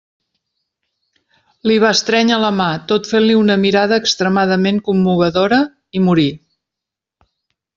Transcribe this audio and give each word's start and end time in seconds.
Li 1.71 1.75
va 1.83 1.91
estrènyer 1.97 2.39
la 2.45 2.49
mà, 2.61 2.69
tot 2.93 3.11
fent-li 3.11 3.35
una 3.41 3.59
mirada 3.67 4.01
extremadament 4.05 4.81
commovedora, 4.89 5.61
i 5.99 6.03
morí. 6.09 6.29